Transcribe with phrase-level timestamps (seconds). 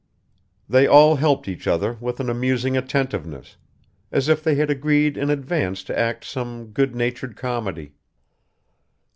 [0.67, 3.57] They all helped each other with an amusing attentiveness,
[4.11, 7.93] as if they had agreed in advance to act some good natured comedy.